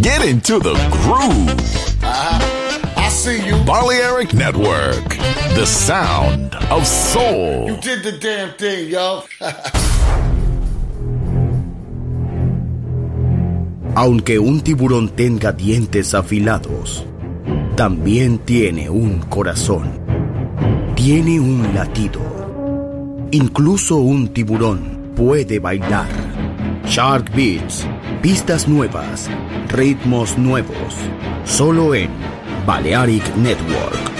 Get 0.00 0.24
into 0.24 0.58
the 0.58 0.74
groove. 0.90 1.54
I 2.02 3.08
see 3.10 3.46
you. 3.46 3.56
Balearic 3.64 4.34
Network, 4.34 5.08
the 5.54 5.64
sound 5.66 6.54
of 6.70 6.86
soul. 6.86 7.68
You 7.70 7.76
did 7.80 8.02
the 8.02 8.12
damn 8.18 8.52
thing, 8.56 8.90
yo. 8.90 9.24
Aunque 13.94 14.38
un 14.38 14.60
tiburón 14.60 15.08
tenga 15.10 15.52
dientes 15.52 16.14
afilados, 16.14 17.04
también 17.76 18.38
tiene 18.38 18.88
un 18.88 19.20
corazón. 19.20 20.00
Tiene 20.94 21.40
un 21.40 21.74
latido. 21.74 22.39
Incluso 23.32 23.96
un 23.98 24.26
tiburón 24.28 25.12
puede 25.14 25.60
bailar. 25.60 26.08
Shark 26.84 27.30
Beats, 27.32 27.86
pistas 28.20 28.66
nuevas, 28.66 29.30
ritmos 29.68 30.36
nuevos. 30.36 30.96
Solo 31.44 31.94
en 31.94 32.10
Balearic 32.66 33.24
Network. 33.36 34.19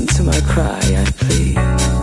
Listen 0.00 0.16
to 0.16 0.30
my 0.32 0.40
cry, 0.50 0.80
I 0.96 1.04
plead. 1.18 1.99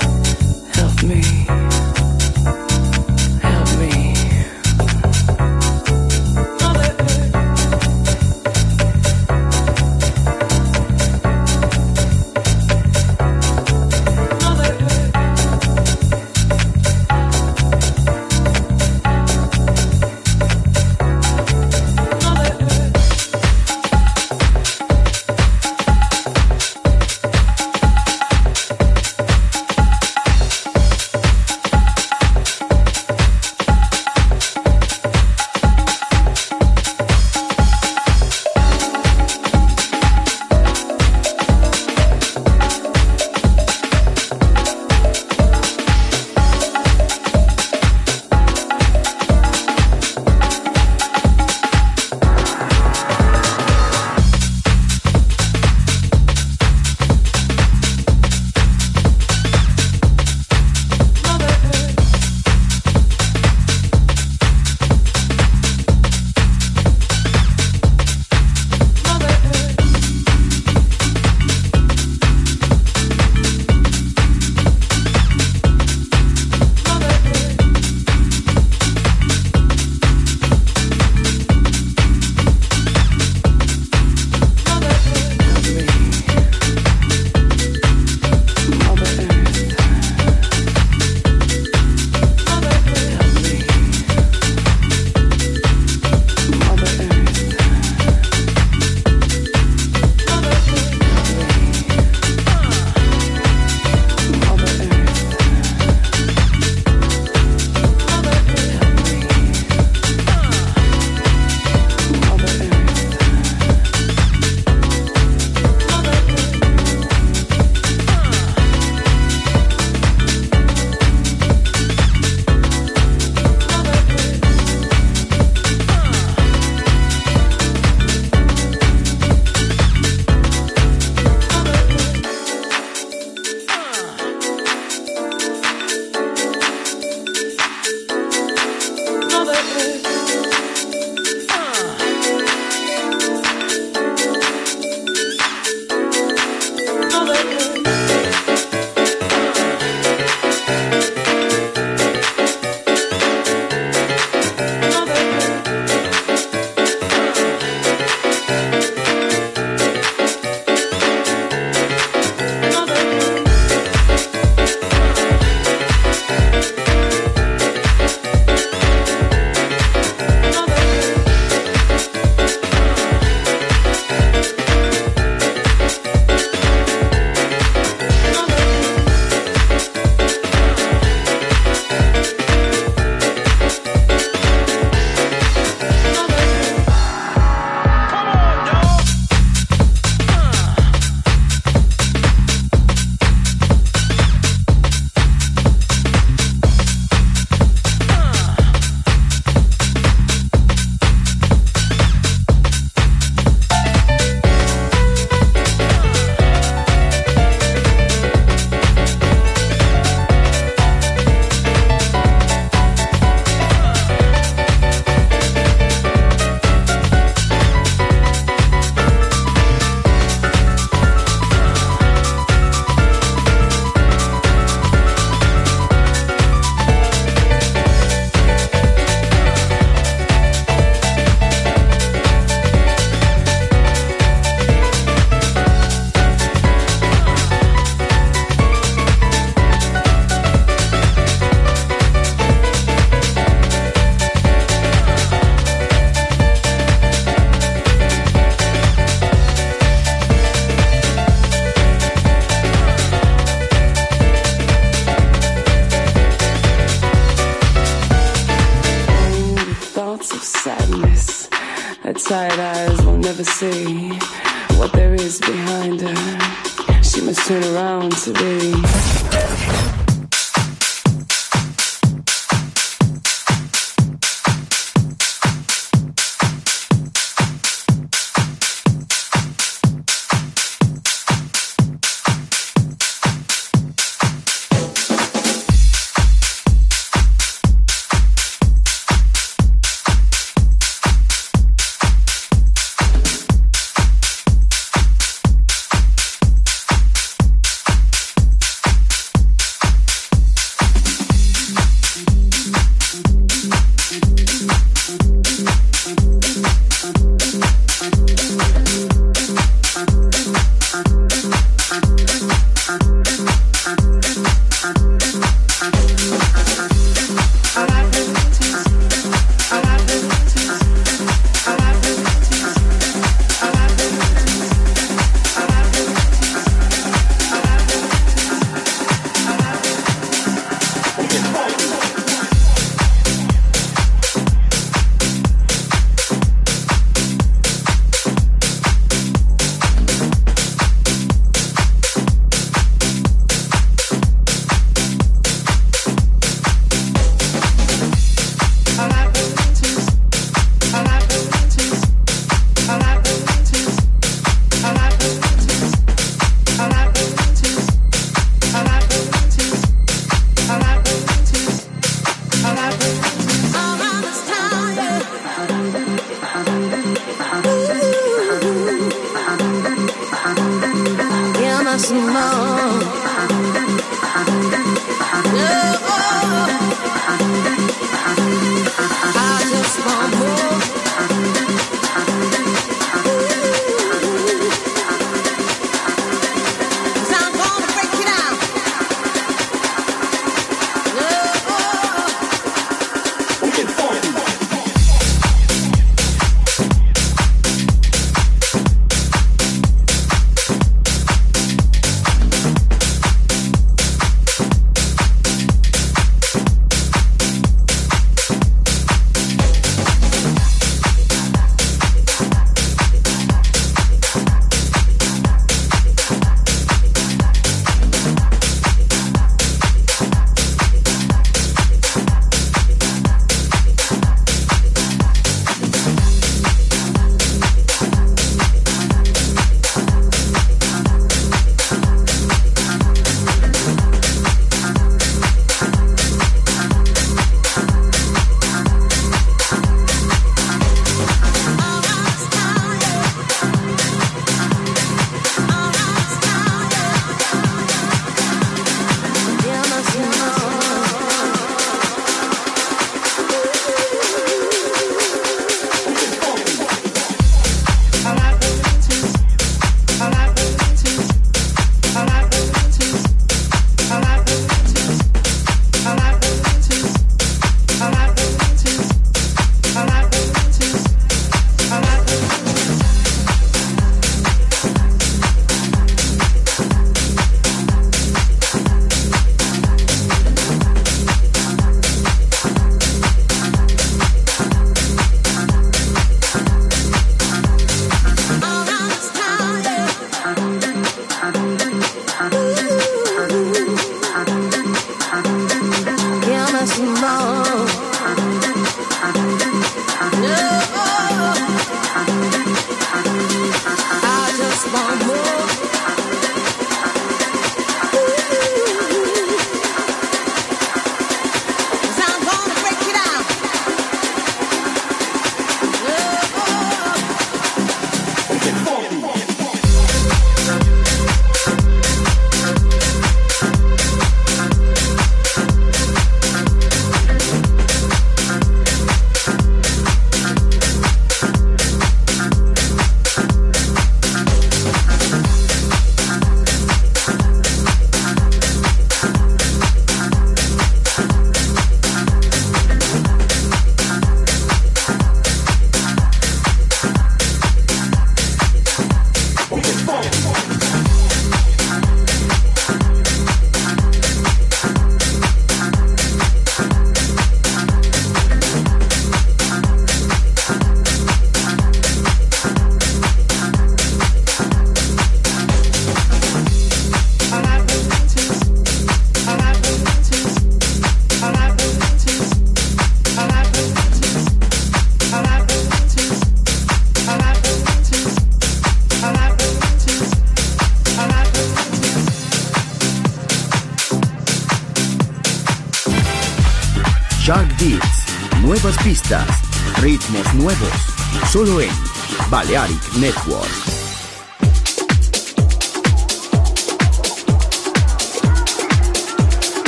Network. 593.20 593.97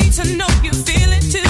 need 0.00 0.12
to 0.12 0.36
know 0.36 0.46
you 0.62 0.72
feel 0.72 1.12
it 1.12 1.22
too. 1.32 1.47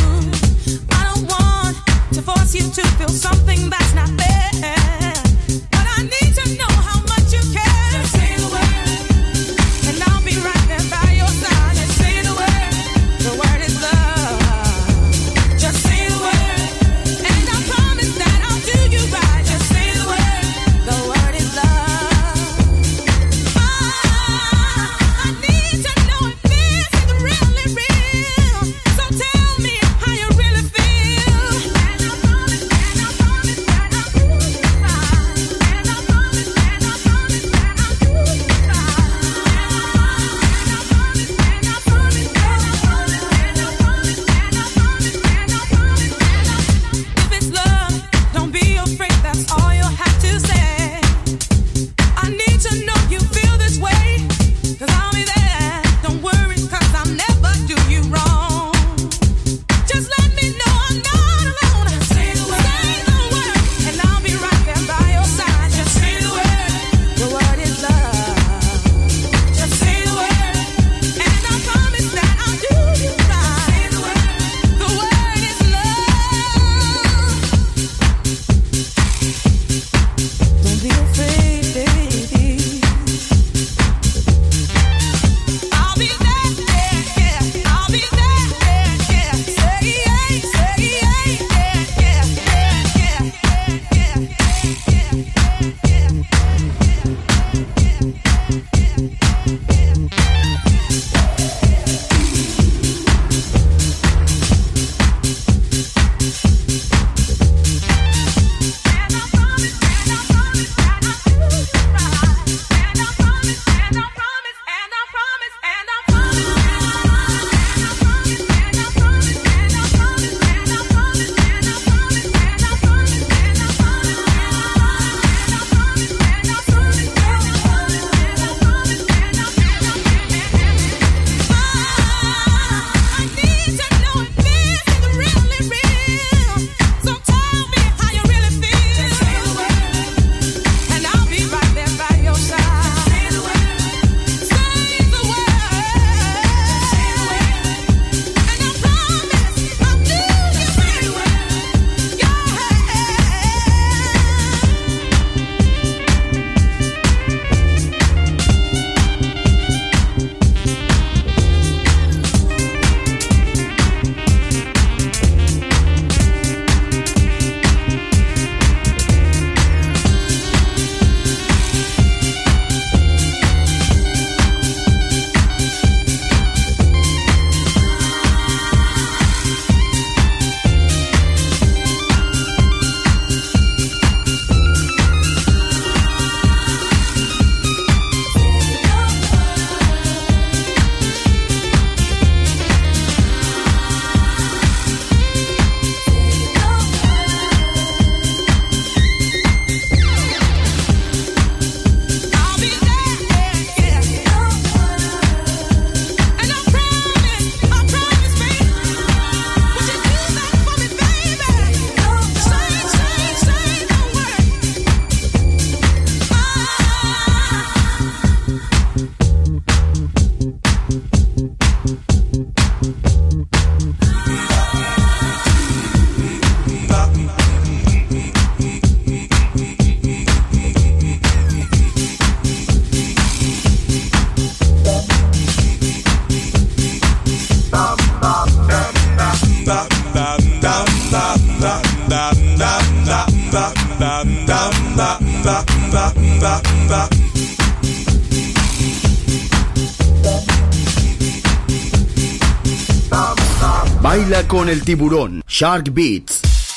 Tiburón. 254.89 255.43
Shark 255.47 255.91
Beats. 255.93 256.68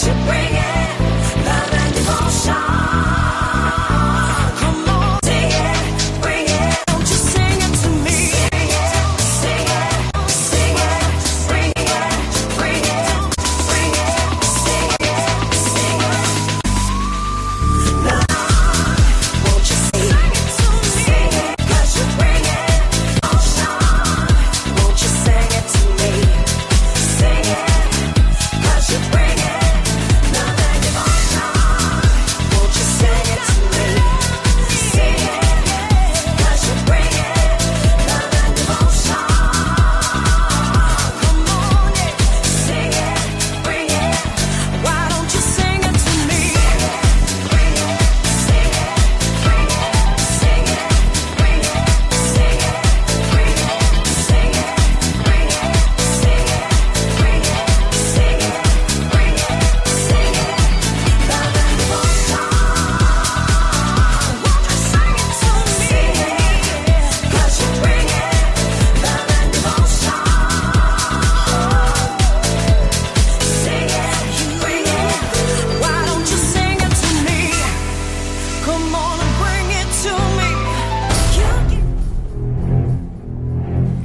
should 0.00 0.16
bring 0.24 0.54
it. 0.54 0.59